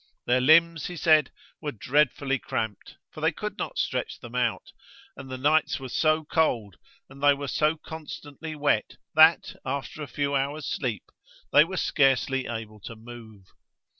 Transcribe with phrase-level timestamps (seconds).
[0.25, 1.25] Their limbs, he says,
[1.61, 4.71] were dreadfully cramped, for they could not stretch them out;
[5.15, 6.77] and the nights were so cold,
[7.07, 11.03] and they were so constantly wet, that, after a few hours' sleep,
[11.53, 13.43] they were scarcely able to move.